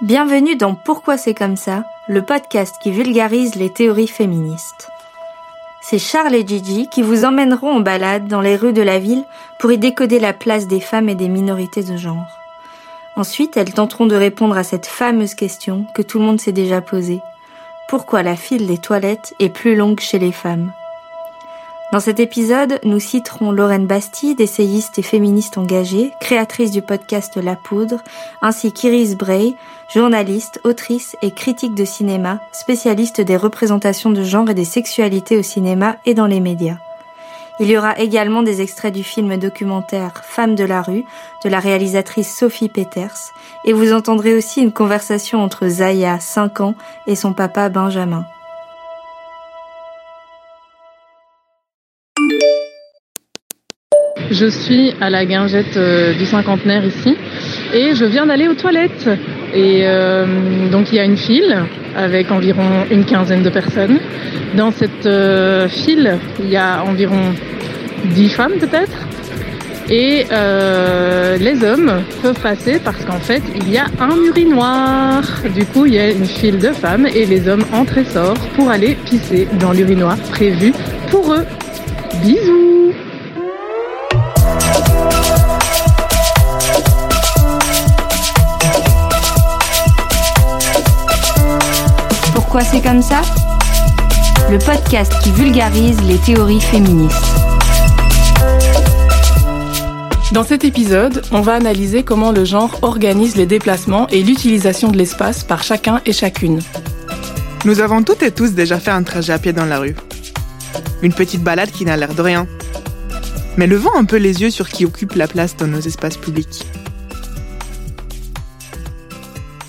[0.00, 4.88] Bienvenue dans Pourquoi c'est comme ça, le podcast qui vulgarise les théories féministes.
[5.82, 9.24] C'est Charles et Gigi qui vous emmèneront en balade dans les rues de la ville
[9.58, 12.28] pour y décoder la place des femmes et des minorités de genre.
[13.16, 16.80] Ensuite, elles tenteront de répondre à cette fameuse question que tout le monde s'est déjà
[16.80, 17.20] posée.
[17.88, 20.70] Pourquoi la file des toilettes est plus longue chez les femmes?
[21.90, 27.56] Dans cet épisode, nous citerons Lorraine Bastide, essayiste et féministe engagée, créatrice du podcast La
[27.56, 28.02] Poudre,
[28.42, 29.56] ainsi qu'Iris Bray,
[29.94, 35.42] journaliste, autrice et critique de cinéma, spécialiste des représentations de genre et des sexualités au
[35.42, 36.76] cinéma et dans les médias.
[37.58, 41.04] Il y aura également des extraits du film documentaire Femmes de la rue
[41.42, 43.32] de la réalisatrice Sophie Peters
[43.64, 46.74] et vous entendrez aussi une conversation entre Zaya, 5 ans,
[47.06, 48.26] et son papa Benjamin.
[54.30, 57.16] Je suis à la guingette euh, du cinquantenaire ici
[57.72, 59.08] et je viens d'aller aux toilettes.
[59.54, 60.26] Et euh,
[60.70, 61.56] donc il y a une file
[61.96, 63.98] avec environ une quinzaine de personnes.
[64.54, 67.32] Dans cette euh, file, il y a environ
[68.14, 69.06] dix femmes peut-être.
[69.90, 70.26] Et
[71.40, 75.22] les hommes peuvent passer parce qu'en fait, il y a un urinoir.
[75.56, 78.46] Du coup, il y a une file de femmes et les hommes entrent et sortent
[78.50, 80.74] pour aller pisser dans l'urinoir prévu
[81.10, 81.46] pour eux.
[82.22, 82.92] Bisous
[92.58, 93.20] Pourquoi c'est comme ça?
[94.50, 97.22] Le podcast qui vulgarise les théories féministes.
[100.32, 104.96] Dans cet épisode, on va analyser comment le genre organise les déplacements et l'utilisation de
[104.96, 106.58] l'espace par chacun et chacune.
[107.64, 109.94] Nous avons toutes et tous déjà fait un trajet à pied dans la rue.
[111.02, 112.48] Une petite balade qui n'a l'air de rien.
[113.56, 116.66] Mais levons un peu les yeux sur qui occupe la place dans nos espaces publics.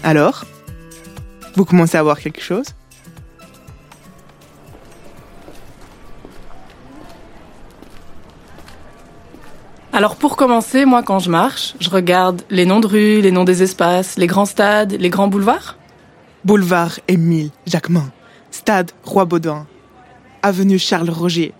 [0.03, 0.45] Alors
[1.55, 2.73] vous commencez à voir quelque chose?
[9.99, 13.43] Alors pour commencer, moi quand je marche, je regarde les noms de rues, les noms
[13.43, 15.76] des espaces, les grands stades, les grands boulevards.
[16.45, 18.09] Boulevard Émile Jacquemin,
[18.49, 19.67] Stade Roi Baudouin,
[20.42, 21.54] Avenue Charles Roger.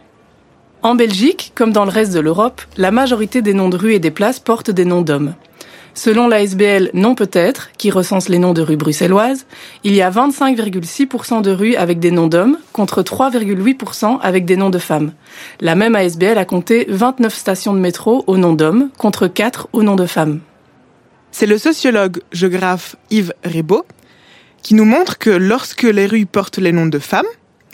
[0.84, 4.00] En Belgique, comme dans le reste de l'Europe, la majorité des noms de rues et
[4.00, 5.36] des places portent des noms d'hommes.
[6.02, 9.46] Selon la SBL Non Peut-être, qui recense les noms de rues bruxelloises,
[9.84, 14.70] il y a 25,6% de rues avec des noms d'hommes contre 3,8% avec des noms
[14.70, 15.12] de femmes.
[15.60, 19.84] La même ASBL a compté 29 stations de métro au nom d'hommes contre 4 au
[19.84, 20.40] nom de femmes.
[21.32, 23.86] C'est le sociologue géographe Yves Rebaud
[24.64, 27.28] qui nous montre que lorsque les rues portent les noms de femmes,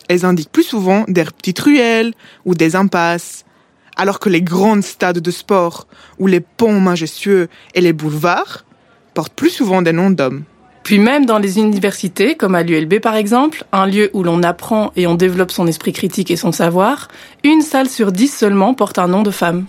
[0.10, 3.46] elles indiquent plus souvent des petites ruelles ou des impasses,
[3.96, 5.88] alors que les grandes stades de sport
[6.20, 8.66] ou les ponts majestueux et les boulevards
[9.14, 10.44] portent plus souvent des noms d'hommes.
[10.84, 14.92] Puis même dans les universités, comme à l'ULB par exemple, un lieu où l'on apprend
[14.96, 17.08] et on développe son esprit critique et son savoir,
[17.44, 19.66] une salle sur dix seulement porte un nom de femme.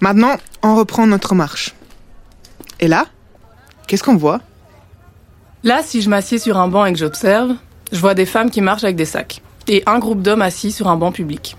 [0.00, 1.74] Maintenant, on reprend notre marche.
[2.80, 3.06] Et là,
[3.86, 4.40] qu'est-ce qu'on voit?
[5.62, 7.54] Là, si je m'assieds sur un banc et que j'observe,
[7.92, 10.88] je vois des femmes qui marchent avec des sacs et un groupe d'hommes assis sur
[10.88, 11.56] un banc public.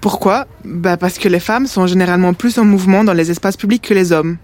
[0.00, 0.46] Pourquoi?
[0.64, 3.94] Bah Parce que les femmes sont généralement plus en mouvement dans les espaces publics que
[3.94, 4.36] les hommes.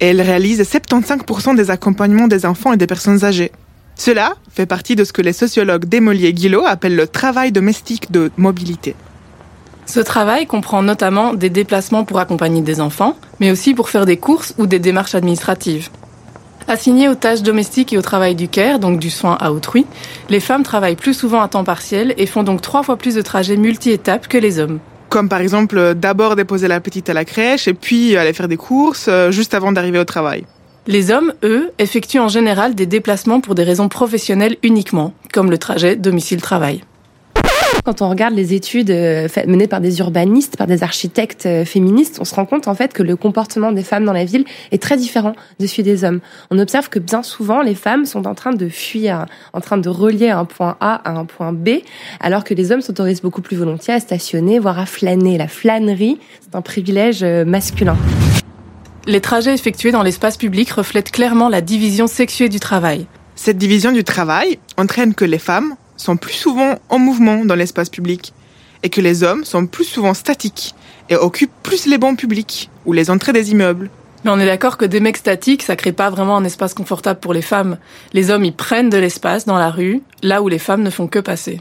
[0.00, 3.52] Et elles réalisent 75% des accompagnements des enfants et des personnes âgées.
[3.94, 8.94] Cela fait partie de ce que les sociologues Desmolier-Guillot appellent le travail domestique de mobilité.
[9.86, 14.16] Ce travail comprend notamment des déplacements pour accompagner des enfants, mais aussi pour faire des
[14.16, 15.90] courses ou des démarches administratives.
[16.68, 19.86] Assignées aux tâches domestiques et au travail du care, donc du soin à autrui,
[20.30, 23.22] les femmes travaillent plus souvent à temps partiel et font donc trois fois plus de
[23.22, 24.78] trajets multi-étapes que les hommes.
[25.08, 28.48] Comme par exemple euh, d'abord déposer la petite à la crèche et puis aller faire
[28.48, 30.44] des courses euh, juste avant d'arriver au travail.
[30.86, 35.58] Les hommes, eux, effectuent en général des déplacements pour des raisons professionnelles uniquement, comme le
[35.58, 36.82] trajet domicile-travail.
[37.84, 42.18] Quand on regarde les études euh, menées par des urbanistes, par des architectes euh, féministes,
[42.20, 44.80] on se rend compte en fait que le comportement des femmes dans la ville est
[44.80, 46.20] très différent de celui des hommes.
[46.50, 49.88] On observe que bien souvent les femmes sont en train de fuir, en train de
[49.88, 51.80] relier un point A à un point B,
[52.20, 55.36] alors que les hommes s'autorisent beaucoup plus volontiers à stationner, voire à flâner.
[55.36, 57.96] La flânerie, c'est un privilège euh, masculin.
[59.06, 63.06] Les trajets effectués dans l'espace public reflètent clairement la division sexuée du travail.
[63.34, 67.88] Cette division du travail entraîne que les femmes sont plus souvent en mouvement dans l'espace
[67.88, 68.32] public
[68.82, 70.74] et que les hommes sont plus souvent statiques
[71.08, 73.90] et occupent plus les bancs publics ou les entrées des immeubles.
[74.24, 77.20] Mais on est d'accord que des mecs statiques, ça crée pas vraiment un espace confortable
[77.20, 77.78] pour les femmes.
[78.12, 81.08] Les hommes, ils prennent de l'espace dans la rue, là où les femmes ne font
[81.08, 81.60] que passer.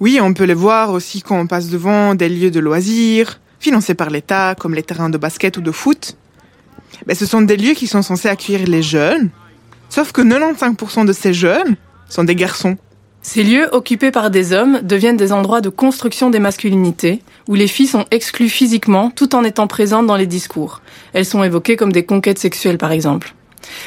[0.00, 3.94] Oui, on peut les voir aussi quand on passe devant des lieux de loisirs, financés
[3.94, 6.16] par l'État, comme les terrains de basket ou de foot.
[7.06, 9.30] ben, Ce sont des lieux qui sont censés accueillir les jeunes,
[9.90, 11.76] sauf que 95% de ces jeunes
[12.08, 12.76] sont des garçons.
[13.26, 17.68] Ces lieux occupés par des hommes deviennent des endroits de construction des masculinités, où les
[17.68, 20.82] filles sont exclues physiquement tout en étant présentes dans les discours.
[21.14, 23.34] Elles sont évoquées comme des conquêtes sexuelles par exemple.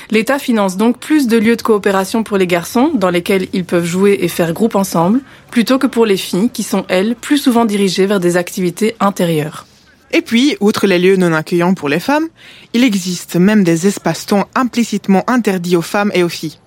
[0.09, 3.85] L'État finance donc plus de lieux de coopération pour les garçons, dans lesquels ils peuvent
[3.85, 7.65] jouer et faire groupe ensemble, plutôt que pour les filles, qui sont, elles, plus souvent
[7.65, 9.67] dirigées vers des activités intérieures.
[10.11, 12.27] Et puis, outre les lieux non accueillants pour les femmes,
[12.73, 16.57] il existe même des espaces-temps implicitement interdits aux femmes et aux filles.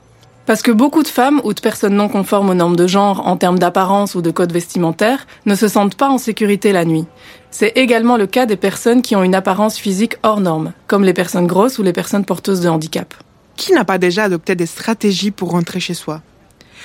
[0.50, 3.37] Parce que beaucoup de femmes ou de personnes non conformes aux normes de genre en
[3.37, 7.05] termes d'apparence ou de code vestimentaire ne se sentent pas en sécurité la nuit.
[7.52, 11.12] C'est également le cas des personnes qui ont une apparence physique hors norme, comme les
[11.12, 13.14] personnes grosses ou les personnes porteuses de handicap.
[13.55, 16.20] Qui n'a pas déjà adopté des stratégies pour rentrer chez soi?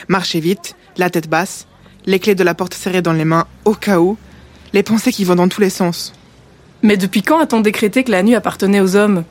[0.09, 1.65] Marcher vite, la tête basse,
[2.06, 4.15] les clés de la porte serrées dans les mains au cas où,
[4.73, 6.13] les pensées qui vont dans tous les sens.
[6.83, 9.23] Mais depuis quand a-t-on décrété que la nuit appartenait aux hommes?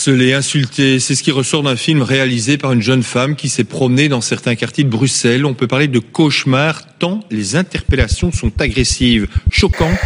[0.00, 3.64] Harcelé, insulté, c'est ce qui ressort d'un film réalisé par une jeune femme qui s'est
[3.64, 5.44] promenée dans certains quartiers de Bruxelles.
[5.44, 9.98] On peut parler de cauchemar tant les interpellations sont agressives, choquantes.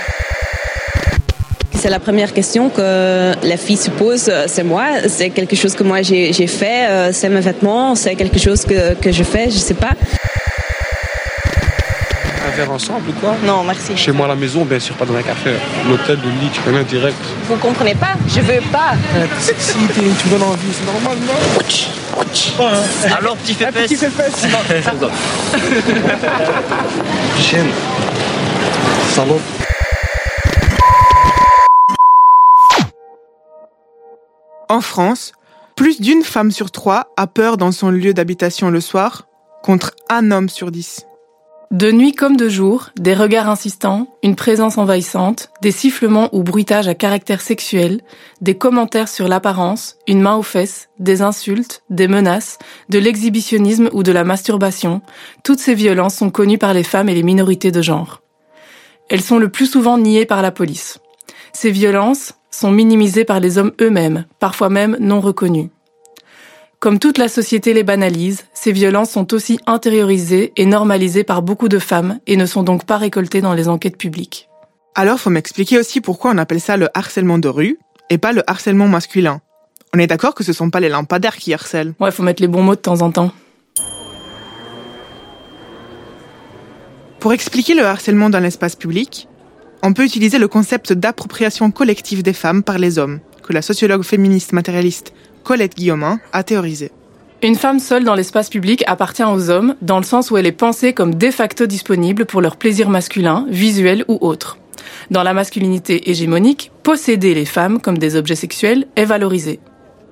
[1.79, 5.85] C'est la première question que la fille se pose, c'est moi, c'est quelque chose que
[5.85, 9.59] moi j'ai fait, euh, c'est mes vêtements, c'est quelque chose que, que je fais, je
[9.59, 9.93] sais pas
[12.55, 13.97] verre ensemble ou quoi Non, merci.
[13.97, 15.55] Chez moi à la maison, bien sûr, pas dans un café.
[15.89, 17.17] L'hôtel, le lit, tu connais direct.
[17.49, 18.93] Vous comprenez pas Je veux pas.
[19.39, 21.35] Si tu me donnes envie, c'est normal, non
[23.17, 24.47] Alors, petit fait Petit fait fesse.
[27.39, 27.69] Chienne.
[29.11, 29.41] Salaud.
[34.69, 35.33] En France,
[35.77, 39.27] plus d'une femme sur trois a peur dans son lieu d'habitation le soir,
[39.63, 41.07] contre un homme sur dix.
[41.71, 46.89] De nuit comme de jour, des regards insistants, une présence envahissante, des sifflements ou bruitages
[46.89, 48.01] à caractère sexuel,
[48.41, 52.59] des commentaires sur l'apparence, une main aux fesses, des insultes, des menaces,
[52.91, 55.01] de l'exhibitionnisme ou de la masturbation,
[55.43, 58.21] toutes ces violences sont connues par les femmes et les minorités de genre.
[59.09, 60.99] Elles sont le plus souvent niées par la police.
[61.53, 65.71] Ces violences sont minimisées par les hommes eux-mêmes, parfois même non reconnus.
[66.85, 71.71] Comme toute la société les banalise, ces violences sont aussi intériorisées et normalisées par beaucoup
[71.71, 74.51] de femmes et ne sont donc pas récoltées dans les enquêtes publiques.
[74.95, 77.79] Alors, faut m'expliquer aussi pourquoi on appelle ça le harcèlement de rue
[78.11, 79.41] et pas le harcèlement masculin.
[79.95, 81.95] On est d'accord que ce sont pas les lampadaires qui harcèlent.
[82.01, 83.33] Ouais, faut mettre les bons mots de temps en temps.
[87.19, 89.27] Pour expliquer le harcèlement dans l'espace public,
[89.83, 94.03] on peut utiliser le concept d'appropriation collective des femmes par les hommes, que la sociologue
[94.03, 95.15] féministe matérialiste
[95.45, 96.91] Colette Guillaumin a théorisé.
[97.43, 100.53] Une femme seule dans l'espace public appartient aux hommes dans le sens où elle est
[100.53, 104.57] pensée comme de facto disponible pour leur plaisir masculin, visuel ou autre.
[105.11, 109.61] Dans la masculinité hégémonique, posséder les femmes comme des objets sexuels est valorisé.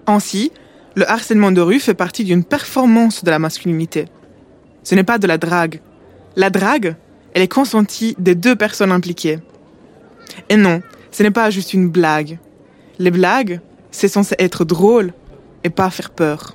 [0.07, 0.53] Ainsi,
[0.95, 4.05] le harcèlement de rue fait partie d'une performance de la masculinité.
[4.83, 5.81] Ce n'est pas de la drague.
[6.37, 6.97] La drague,
[7.33, 9.39] elle est consentie des deux personnes impliquées.
[10.51, 12.39] Et non, ce n'est pas juste une blague.
[12.99, 15.15] Les blagues, c'est censé être drôle
[15.65, 16.55] et pas faire peur.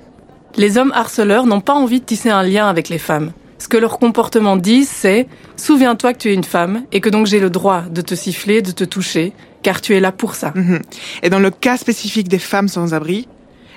[0.56, 3.32] Les hommes harceleurs n'ont pas envie de tisser un lien avec les femmes.
[3.58, 5.26] Ce que leur comportement dit, c'est
[5.56, 8.62] souviens-toi que tu es une femme et que donc j'ai le droit de te siffler,
[8.62, 10.52] de te toucher, car tu es là pour ça.
[10.54, 10.80] Mhm.
[11.22, 13.28] Et dans le cas spécifique des femmes sans abri,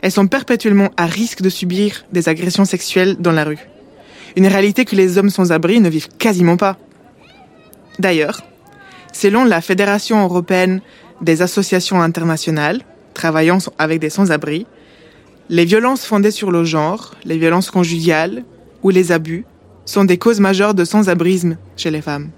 [0.01, 3.59] elles sont perpétuellement à risque de subir des agressions sexuelles dans la rue.
[4.35, 6.77] Une réalité que les hommes sans abri ne vivent quasiment pas.
[8.00, 8.41] D'ailleurs,
[9.11, 10.81] selon la Fédération européenne
[11.21, 12.81] des associations internationales
[13.13, 14.65] travaillant avec des sans-abri,
[15.50, 18.43] les violences fondées sur le genre, les violences conjugales
[18.83, 19.45] ou les abus
[19.86, 22.29] sont des causes majeures de sans-abrisme chez les femmes.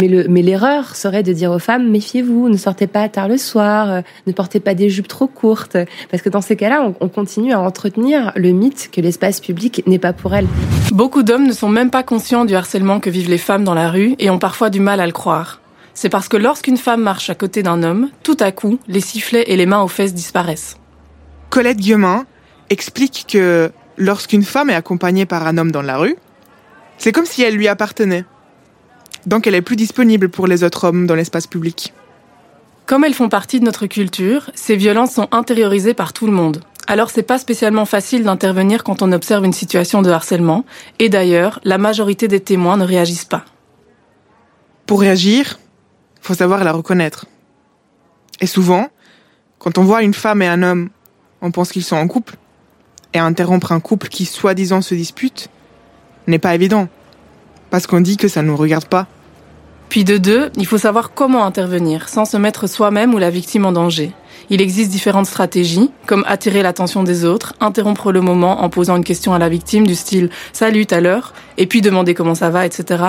[0.00, 3.36] Mais le, mais l'erreur serait de dire aux femmes méfiez-vous, ne sortez pas tard le
[3.38, 5.76] soir, euh, ne portez pas des jupes trop courtes,
[6.10, 9.84] parce que dans ces cas-là, on, on continue à entretenir le mythe que l'espace public
[9.86, 10.48] n'est pas pour elles.
[10.90, 13.88] Beaucoup d'hommes ne sont même pas conscients du harcèlement que vivent les femmes dans la
[13.88, 15.60] rue et ont parfois du mal à le croire.
[15.94, 19.44] C'est parce que lorsqu'une femme marche à côté d'un homme, tout à coup, les sifflets
[19.46, 20.76] et les mains aux fesses disparaissent.
[21.54, 22.26] Colette Guillemin
[22.68, 26.16] explique que lorsqu'une femme est accompagnée par un homme dans la rue,
[26.98, 28.24] c'est comme si elle lui appartenait.
[29.26, 31.94] Donc elle est plus disponible pour les autres hommes dans l'espace public.
[32.86, 36.60] Comme elles font partie de notre culture, ces violences sont intériorisées par tout le monde.
[36.88, 40.64] Alors c'est pas spécialement facile d'intervenir quand on observe une situation de harcèlement,
[40.98, 43.44] et d'ailleurs, la majorité des témoins ne réagissent pas.
[44.86, 45.60] Pour réagir,
[46.20, 47.26] faut savoir la reconnaître.
[48.40, 48.88] Et souvent,
[49.60, 50.90] quand on voit une femme et un homme,
[51.44, 52.36] on pense qu'ils sont en couple.
[53.12, 55.50] Et interrompre un couple qui soi-disant se dispute
[56.26, 56.88] n'est pas évident.
[57.70, 59.06] Parce qu'on dit que ça ne nous regarde pas.
[59.90, 63.66] Puis de deux, il faut savoir comment intervenir sans se mettre soi-même ou la victime
[63.66, 64.12] en danger.
[64.48, 69.04] Il existe différentes stratégies, comme attirer l'attention des autres, interrompre le moment en posant une
[69.04, 72.64] question à la victime du style Salut, à l'heure, et puis demander comment ça va,
[72.64, 73.04] etc.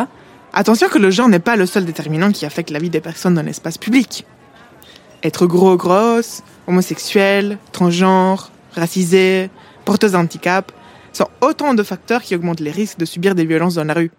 [0.53, 3.33] Attention que le genre n'est pas le seul déterminant qui affecte la vie des personnes
[3.33, 4.25] dans l'espace public.
[5.23, 9.49] Être gros, grosse, homosexuel, transgenre, racisé,
[9.85, 10.71] porteuse d'handicap
[11.13, 14.11] sont autant de facteurs qui augmentent les risques de subir des violences dans la rue.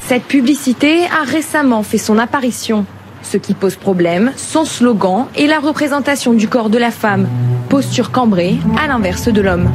[0.00, 2.86] Cette publicité a récemment fait son apparition.
[3.22, 7.26] Ce qui pose problème, son slogan est la représentation du corps de la femme,
[7.68, 9.70] posture cambrée à l'inverse de l'homme.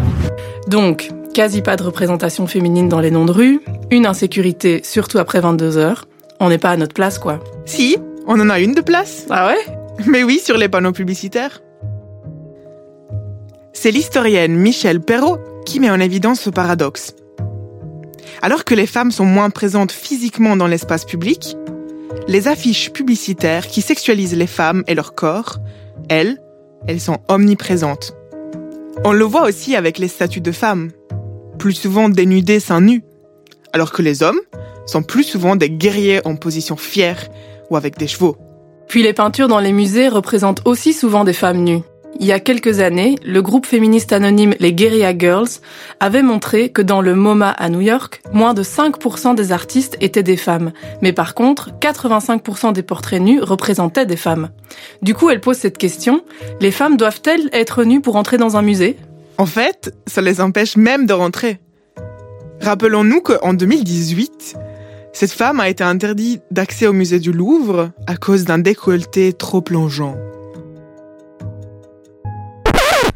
[0.67, 5.39] Donc, quasi pas de représentation féminine dans les noms de rue, une insécurité surtout après
[5.41, 6.05] 22 heures.
[6.39, 7.39] On n'est pas à notre place, quoi.
[7.65, 9.25] Si, on en a une de place.
[9.29, 9.75] Ah ouais?
[10.05, 11.61] Mais oui, sur les panneaux publicitaires.
[13.73, 17.15] C'est l'historienne Michelle Perrault qui met en évidence ce paradoxe.
[18.41, 21.55] Alors que les femmes sont moins présentes physiquement dans l'espace public,
[22.27, 25.57] les affiches publicitaires qui sexualisent les femmes et leur corps,
[26.09, 26.41] elles,
[26.87, 28.15] elles sont omniprésentes.
[29.03, 30.91] On le voit aussi avec les statues de femmes,
[31.57, 33.03] plus souvent dénudées seins nus,
[33.73, 34.39] alors que les hommes
[34.85, 37.29] sont plus souvent des guerriers en position fière
[37.69, 38.37] ou avec des chevaux.
[38.87, 41.83] Puis les peintures dans les musées représentent aussi souvent des femmes nues.
[42.17, 45.47] Il y a quelques années, le groupe féministe anonyme les Guerilla Girls
[45.99, 50.23] avait montré que dans le MoMA à New York, moins de 5% des artistes étaient
[50.23, 50.71] des femmes.
[51.01, 54.49] Mais par contre, 85% des portraits nus représentaient des femmes.
[55.01, 56.23] Du coup, elle pose cette question,
[56.59, 58.97] les femmes doivent-elles être nues pour entrer dans un musée?
[59.37, 61.59] En fait, ça les empêche même de rentrer.
[62.61, 64.57] Rappelons-nous qu'en 2018,
[65.13, 69.61] cette femme a été interdite d'accès au musée du Louvre à cause d'un décolleté trop
[69.61, 70.17] plongeant.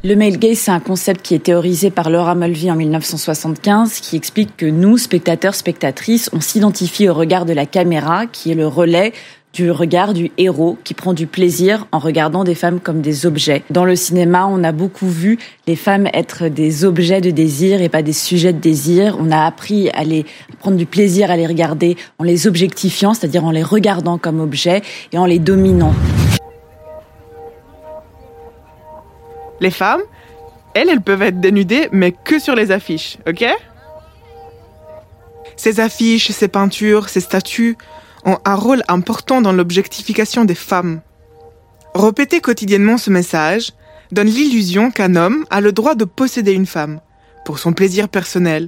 [0.06, 4.18] Le male gaze, c'est un concept qui est théorisé par Laura Mulvey en 1975, qui
[4.18, 8.68] explique que nous, spectateurs, spectatrices, on s'identifie au regard de la caméra, qui est le
[8.68, 9.14] relais
[9.54, 13.64] du regard du héros qui prend du plaisir en regardant des femmes comme des objets.
[13.70, 17.88] Dans le cinéma, on a beaucoup vu les femmes être des objets de désir et
[17.88, 19.16] pas des sujets de désir.
[19.22, 20.26] On a appris à les
[20.60, 24.82] prendre du plaisir à les regarder en les objectifiant, c'est-à-dire en les regardant comme objets
[25.14, 25.94] et en les dominant.
[29.64, 30.02] Les femmes,
[30.74, 33.46] elles, elles peuvent être dénudées, mais que sur les affiches, ok?
[35.56, 37.78] Ces affiches, ces peintures, ces statues
[38.26, 41.00] ont un rôle important dans l'objectification des femmes.
[41.96, 43.72] Répéter quotidiennement ce message
[44.12, 47.00] donne l'illusion qu'un homme a le droit de posséder une femme,
[47.46, 48.68] pour son plaisir personnel,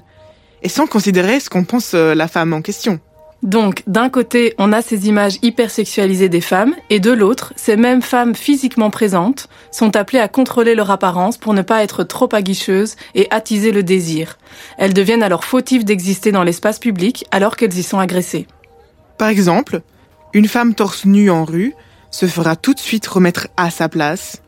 [0.64, 3.02] et sans considérer ce qu'en pense euh, la femme en question.
[3.46, 8.02] Donc, d'un côté, on a ces images hypersexualisées des femmes, et de l'autre, ces mêmes
[8.02, 12.96] femmes physiquement présentes sont appelées à contrôler leur apparence pour ne pas être trop aguicheuses
[13.14, 14.40] et attiser le désir.
[14.80, 18.48] Elles deviennent alors fautives d'exister dans l'espace public alors qu'elles y sont agressées.
[19.20, 19.82] Par exemple,
[20.34, 21.76] une femme torse nu en rue
[22.10, 24.42] se fera tout de suite remettre à sa place,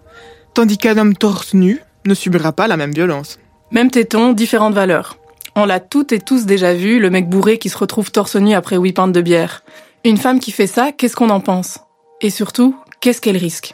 [0.56, 3.38] tandis qu'un homme torse nu ne subira pas la même violence.
[3.70, 5.20] Même téton, différentes valeurs.
[5.59, 8.53] On l'a toutes et tous déjà vu, le mec bourré qui se retrouve torse nu
[8.53, 9.63] après huit pintes de bière.
[10.05, 11.79] Une femme qui fait ça, qu'est-ce qu'on en pense?
[12.21, 13.73] Et surtout, qu'est-ce qu'elle risque?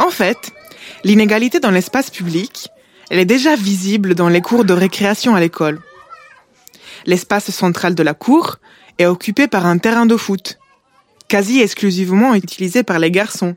[0.00, 0.50] En fait,
[1.04, 2.70] l'inégalité dans l'espace public,
[3.08, 5.80] elle est déjà visible dans les cours de récréation à l'école.
[7.04, 8.56] L'espace central de la cour
[8.98, 10.58] est occupé par un terrain de foot,
[11.28, 13.56] quasi exclusivement utilisé par les garçons,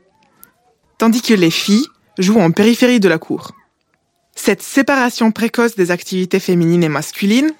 [0.98, 1.86] tandis que les filles
[2.18, 3.52] jouent en périphérie de la cour.
[4.34, 7.52] Cette séparation précoce des activités féminines et masculines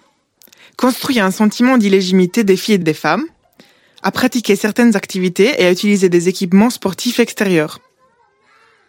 [0.76, 3.26] construit un sentiment d'illégitimité des filles et des femmes
[4.02, 7.80] à pratiquer certaines activités et à utiliser des équipements sportifs extérieurs.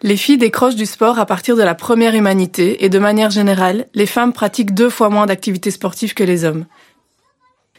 [0.03, 3.87] Les filles décrochent du sport à partir de la première humanité et de manière générale,
[3.93, 6.65] les femmes pratiquent deux fois moins d'activités sportives que les hommes.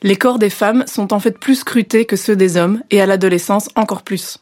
[0.02, 3.06] Les corps des femmes sont en fait plus scrutés que ceux des hommes et à
[3.06, 4.38] l'adolescence encore plus.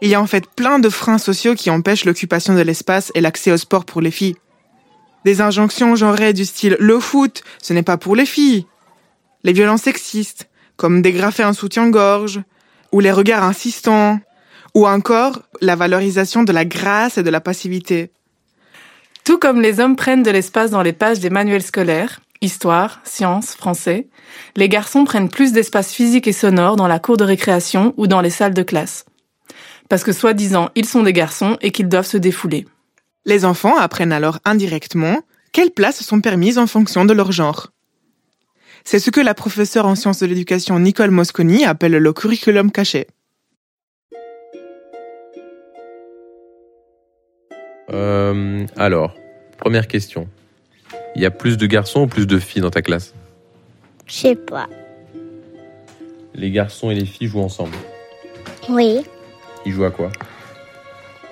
[0.00, 3.20] Il y a en fait plein de freins sociaux qui empêchent l'occupation de l'espace et
[3.20, 4.34] l'accès au sport pour les filles.
[5.24, 8.66] Des injonctions genrées du style le foot, ce n'est pas pour les filles.
[9.44, 12.42] Les violences sexistes, comme dégrafer un soutien-gorge,
[12.90, 14.18] ou les regards insistants,
[14.74, 18.10] ou encore la valorisation de la grâce et de la passivité.
[19.24, 23.54] Tout comme les hommes prennent de l'espace dans les pages des manuels scolaires, histoire, sciences,
[23.54, 24.08] français,
[24.56, 28.20] les garçons prennent plus d'espace physique et sonore dans la cour de récréation ou dans
[28.20, 29.06] les salles de classe.
[29.88, 32.66] Parce que soi-disant, ils sont des garçons et qu'ils doivent se défouler.
[33.24, 35.20] Les enfants apprennent alors indirectement
[35.52, 37.72] quelles places sont permises en fonction de leur genre.
[38.84, 43.06] C'est ce que la professeure en sciences de l'éducation Nicole Mosconi appelle le curriculum caché.
[47.92, 49.14] Euh, alors,
[49.58, 50.26] première question.
[51.14, 53.14] Il y a plus de garçons ou plus de filles dans ta classe
[54.06, 54.66] Je sais pas.
[56.34, 57.76] Les garçons et les filles jouent ensemble.
[58.68, 59.02] Oui.
[59.66, 60.10] Ils jouent à quoi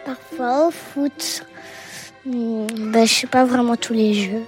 [0.04, 1.46] Parfois au foot.
[2.26, 4.42] Hmm, ben, je sais pas vraiment tous les jeux.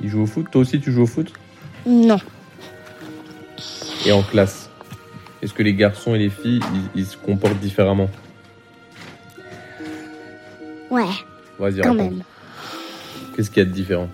[0.00, 0.46] Ils jouent au foot?
[0.50, 1.32] Toi aussi tu joues au foot?
[1.84, 2.18] Non.
[4.06, 4.70] Et en classe
[5.42, 6.60] Est-ce que les garçons et les filles,
[6.94, 8.08] ils, ils se comportent différemment?
[10.90, 11.04] Ouais,
[11.58, 11.96] Vas-y, quand raconte.
[11.98, 12.22] même.
[13.34, 14.08] Qu'est-ce qu'il y a de différent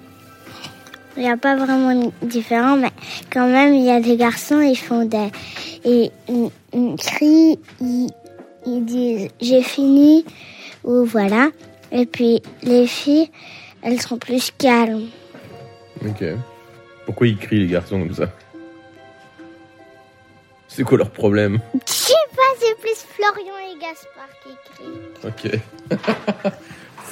[1.17, 2.91] Il n'y a pas vraiment de différent, mais
[3.33, 5.29] quand même, il y a des garçons, ils font des.
[5.85, 8.11] Et ils, ils crient, ils,
[8.67, 10.25] ils disent j'ai fini,
[10.85, 11.49] ou voilà.
[11.91, 13.31] Et puis les filles,
[13.83, 15.09] elles sont plus calmes.
[16.05, 16.25] Ok.
[17.05, 18.31] Pourquoi ils crient les garçons comme ça?
[20.69, 21.59] C'est quoi leur problème?
[21.87, 25.61] Je sais pas, c'est plus Florian et Gaspard qui crient.
[26.41, 26.53] Ok.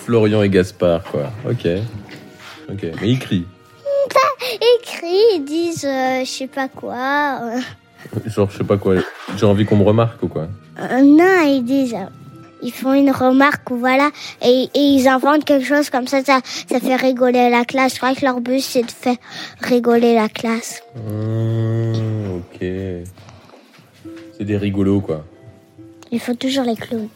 [0.04, 1.30] Florian et Gaspard, quoi.
[1.48, 1.66] Ok.
[2.70, 2.86] Ok.
[3.00, 3.46] Mais ils crient.
[4.62, 7.40] Ils crient, ils disent euh, je sais pas quoi.
[8.26, 8.94] Genre, je sais pas quoi.
[9.36, 11.94] J'ai envie qu'on me remarque ou quoi Euh, non, ils disent.
[11.94, 12.06] euh,
[12.62, 14.10] ils font une remarque ou voilà,
[14.42, 17.92] et, et ils inventent quelque chose comme ça, ça, ça fait rigoler la classe.
[17.94, 19.16] Je crois que leur but c'est de faire
[19.62, 20.82] rigoler la classe.
[20.96, 22.60] Hum, Ok.
[24.36, 25.24] C'est des rigolos, quoi.
[26.10, 27.08] Il faut toujours les clowns.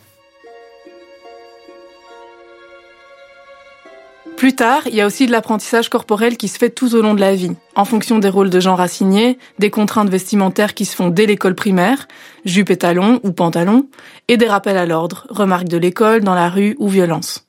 [4.44, 7.14] Plus tard, il y a aussi de l'apprentissage corporel qui se fait tout au long
[7.14, 10.94] de la vie, en fonction des rôles de genre assignés, des contraintes vestimentaires qui se
[10.94, 12.08] font dès l'école primaire,
[12.44, 13.88] jupe et talons ou pantalon,
[14.28, 17.48] et des rappels à l'ordre, remarques de l'école, dans la rue ou violence.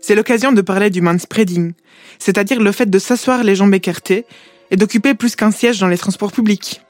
[0.00, 1.72] C'est l'occasion de parler du manspreading,
[2.20, 4.24] c'est-à-dire le fait de s'asseoir les jambes écartées
[4.70, 6.82] et d'occuper plus qu'un siège dans les transports publics.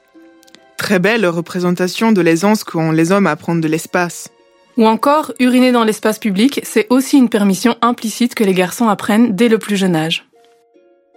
[0.77, 4.29] Très belle représentation de l'aisance qu'ont les hommes à prendre de l'espace.
[4.77, 9.35] Ou encore, uriner dans l'espace public, c'est aussi une permission implicite que les garçons apprennent
[9.35, 10.27] dès le plus jeune âge.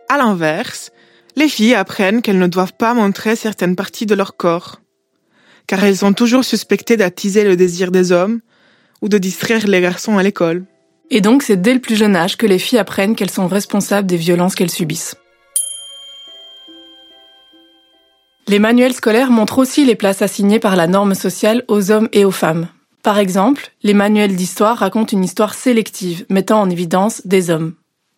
[0.09, 0.91] À l'inverse,
[1.37, 4.81] les filles apprennent qu'elles ne doivent pas montrer certaines parties de leur corps,
[5.67, 8.41] car elles sont toujours suspectées d'attiser le désir des hommes
[9.03, 10.65] ou de distraire les garçons à l'école.
[11.11, 14.07] Et donc, c'est dès le plus jeune âge que les filles apprennent qu'elles sont responsables
[14.07, 15.15] des violences qu'elles subissent.
[18.49, 22.25] Les manuels scolaires montrent aussi les places assignées par la norme sociale aux hommes et
[22.25, 22.69] aux femmes.
[23.07, 27.75] Par exemple, les manuels d'histoire racontent une histoire sélective, mettant en évidence des hommes.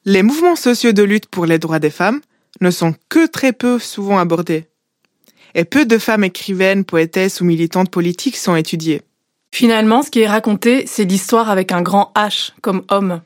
[0.06, 2.22] Les mouvements sociaux de lutte pour les droits des femmes
[2.62, 4.64] ne sont que très peu souvent abordés.
[5.54, 9.02] Et peu de femmes écrivaines, poétesses ou militantes politiques sont étudiées.
[9.52, 13.20] Finalement, ce qui est raconté, c'est l'histoire avec un grand H, comme homme.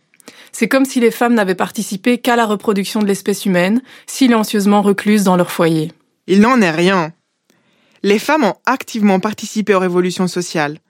[0.50, 5.22] C'est comme si les femmes n'avaient participé qu'à la reproduction de l'espèce humaine, silencieusement recluses
[5.22, 5.92] dans leur foyer.
[6.26, 7.12] Il n'en est rien.
[8.02, 10.80] Les femmes ont activement participé aux révolutions sociales.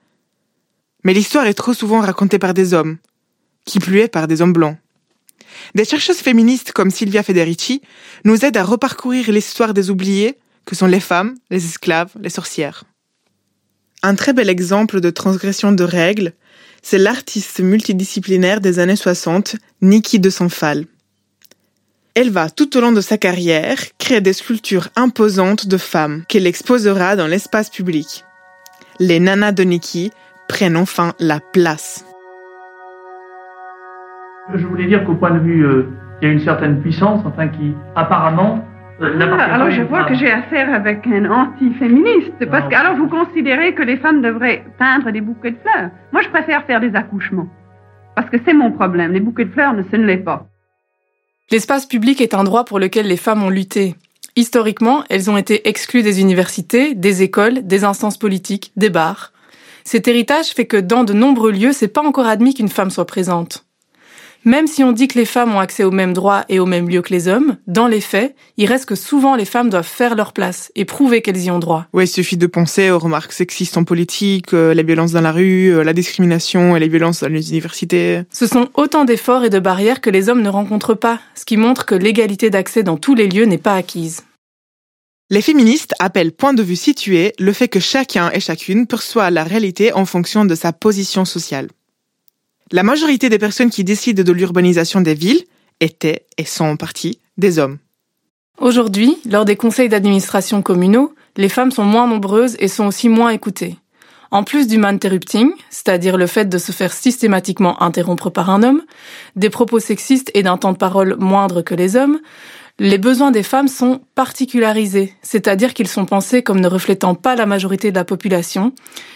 [1.03, 2.97] Mais l'histoire est trop souvent racontée par des hommes,
[3.65, 4.77] qui plus est par des hommes blancs.
[5.75, 7.81] Des chercheuses féministes comme Silvia Federici
[8.25, 12.83] nous aident à reparcourir l'histoire des oubliés que sont les femmes, les esclaves, les sorcières.
[14.01, 16.33] Un très bel exemple de transgression de règles,
[16.81, 20.85] c'est l'artiste multidisciplinaire des années 60, Niki de Sanfal.
[22.15, 26.45] Elle va tout au long de sa carrière créer des sculptures imposantes de femmes qu'elle
[26.45, 28.23] exposera dans l'espace public.
[28.99, 30.11] Les nanas de Niki
[30.47, 32.05] prennent enfin la place.
[34.53, 35.87] Je voulais dire qu'au point de vue, euh,
[36.21, 38.63] il y a une certaine puissance, enfin qui apparemment
[39.01, 40.09] euh, Ah, alors je vois femme.
[40.09, 42.69] que j'ai affaire avec un anti-féministe, parce Non.
[42.69, 45.89] que alors vous considérez que les femmes devraient peindre des bouquets de fleurs.
[46.11, 47.47] Moi je préfère faire des accouchements,
[48.15, 49.13] parce que c'est mon problème.
[49.13, 50.45] Les bouquets de fleurs, ne- ce ne l'est pas.
[51.51, 53.95] L'espace public est un droit pour lequel les femmes ont lutté.
[54.35, 59.31] Historiquement, elles ont été exclues des universités, des écoles, des instances politiques, des bars.
[59.83, 63.05] Cet héritage fait que dans de nombreux lieux, c'est pas encore admis qu'une femme soit
[63.05, 63.65] présente.
[64.45, 66.89] Même si on dit que les femmes ont accès aux mêmes droits et aux mêmes
[66.89, 70.15] lieux que les hommes, dans les faits, il reste que souvent les femmes doivent faire
[70.15, 71.85] leur place et prouver qu'elles y ont droit.
[71.93, 75.31] Ouais, il suffit de penser aux remarques sexistes en politique, euh, les violences dans la
[75.31, 78.23] rue, euh, la discrimination et les violences dans les universités.
[78.31, 81.55] Ce sont autant d'efforts et de barrières que les hommes ne rencontrent pas, ce qui
[81.55, 84.23] montre que l'égalité d'accès dans tous les lieux n'est pas acquise.
[85.33, 89.43] Les féministes appellent point de vue situé le fait que chacun et chacune perçoit la
[89.43, 91.69] réalité en fonction de sa position sociale.
[92.71, 95.43] La majorité des personnes qui décident de l'urbanisation des villes
[95.79, 97.79] étaient et sont en partie des hommes.
[98.59, 103.29] Aujourd'hui, lors des conseils d'administration communaux, les femmes sont moins nombreuses et sont aussi moins
[103.29, 103.77] écoutées.
[104.29, 108.83] En plus du man-interrupting, c'est-à-dire le fait de se faire systématiquement interrompre par un homme,
[109.35, 112.19] des propos sexistes et d'un temps de parole moindre que les hommes,
[112.79, 117.45] les besoins des femmes sont particularisés, c'est-à-dire qu'ils sont pensés comme ne reflétant pas la
[117.45, 118.73] majorité de la population,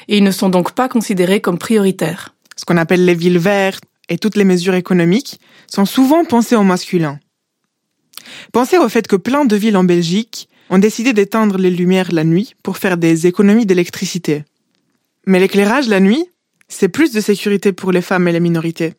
[0.08, 2.36] et ils ne sont donc pas considérés comme prioritaires.
[2.56, 5.39] ce qu'on appelle les villes vertes et toutes les mesures économiques,
[5.72, 7.20] sont souvent pensées au masculin.
[8.54, 12.24] Pensez au fait que plein de villes en Belgique ont décidé d'éteindre les lumières la
[12.24, 14.43] nuit pour faire des économies d'électricité.
[15.26, 16.26] Mais l'éclairage la nuit,
[16.67, 18.93] c'est plus de sécurité pour les femmes et les minorités.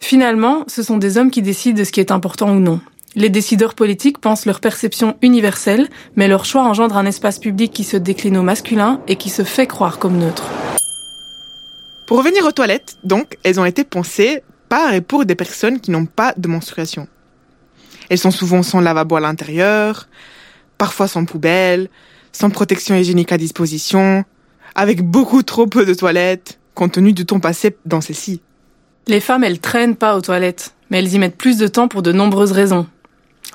[0.00, 2.80] Finalement, ce sont des hommes qui décident de ce qui est important ou non.
[3.18, 7.82] Les décideurs politiques pensent leur perception universelle, mais leur choix engendre un espace public qui
[7.82, 10.44] se décline au masculin et qui se fait croire comme neutre.
[12.06, 15.90] Pour revenir aux toilettes, donc, elles ont été pensées par et pour des personnes qui
[15.90, 17.08] n'ont pas de menstruation.
[18.08, 20.06] Elles sont souvent sans lavabo à l'intérieur,
[20.78, 21.88] parfois sans poubelle,
[22.30, 24.24] sans protection hygiénique à disposition,
[24.76, 28.42] avec beaucoup trop peu de toilettes, compte tenu du temps passé dans celles-ci.
[29.08, 32.02] Les femmes, elles traînent pas aux toilettes, mais elles y mettent plus de temps pour
[32.02, 32.86] de nombreuses raisons.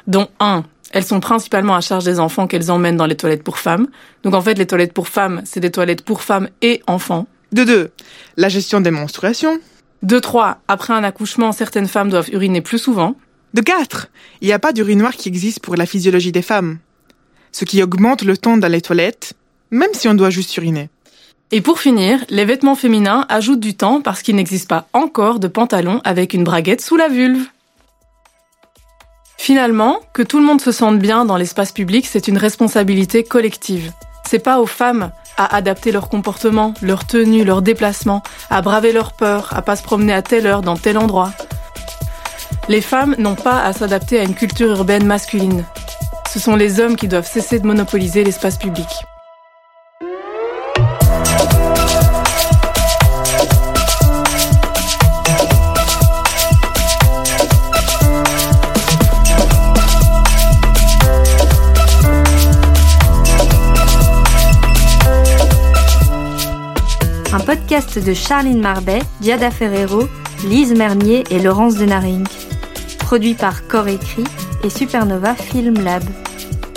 [0.07, 3.57] Dont un, elles sont principalement à charge des enfants qu'elles emmènent dans les toilettes pour
[3.57, 3.87] femmes.
[4.23, 7.27] Donc en fait, les toilettes pour femmes, c'est des toilettes pour femmes et enfants.
[7.51, 7.91] De deux,
[8.37, 9.59] la gestion des menstruations.
[10.03, 13.15] De trois, après un accouchement, certaines femmes doivent uriner plus souvent.
[13.53, 14.07] De quatre,
[14.41, 16.79] il n'y a pas d'urinoir qui existe pour la physiologie des femmes.
[17.51, 19.33] Ce qui augmente le temps dans les toilettes,
[19.71, 20.89] même si on doit juste uriner.
[21.51, 25.47] Et pour finir, les vêtements féminins ajoutent du temps parce qu'il n'existe pas encore de
[25.47, 27.45] pantalon avec une braguette sous la vulve.
[29.43, 33.91] Finalement, que tout le monde se sente bien dans l'espace public, c'est une responsabilité collective.
[34.25, 39.11] C'est pas aux femmes à adapter leur comportement, leur tenue, leur déplacement, à braver leur
[39.11, 41.33] peur, à pas se promener à telle heure dans tel endroit.
[42.69, 45.65] Les femmes n'ont pas à s'adapter à une culture urbaine masculine.
[46.31, 48.87] Ce sont les hommes qui doivent cesser de monopoliser l'espace public.
[67.73, 70.03] De Charline Marbet, Diada Ferrero,
[70.47, 72.23] Lise Mernier et Laurence Denaring.
[72.99, 74.25] Produit par Corps Écrit
[74.63, 76.03] et Supernova Film Lab.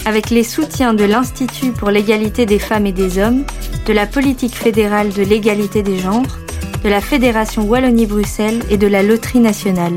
[0.07, 3.45] Avec les soutiens de l'Institut pour l'égalité des femmes et des hommes,
[3.85, 6.39] de la politique fédérale de l'égalité des genres,
[6.83, 9.97] de la Fédération Wallonie-Bruxelles et de la Loterie nationale.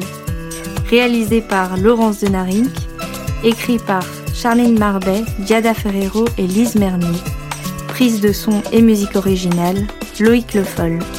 [0.90, 2.68] Réalisé par Laurence Denaring,
[3.46, 7.20] écrit par Charline Marbet, Diada Ferrero et Lise Mernier.
[7.88, 9.88] Prise de son et musique originale,
[10.20, 11.19] Loïc Le Foll.